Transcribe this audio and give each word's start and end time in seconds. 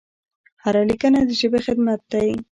هره 0.63 0.81
لیکنه 0.89 1.19
د 1.27 1.31
ژبې 1.39 1.59
خدمت 1.65 2.01
دی. 2.11 2.31